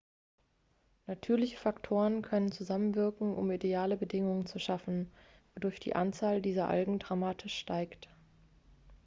[1.05, 5.11] natürliche faktoren können zusammenwirken um ideale bedingungen zu schaffen
[5.53, 8.09] wodurch die anzahl dieser algen dramatisch ansteigt